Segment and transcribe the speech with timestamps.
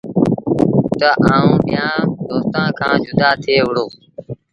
[0.99, 3.85] تا آئوٚݩ ٻيآݩ دوستآݩ کآݩ جدآ ٿئي وُهڙو۔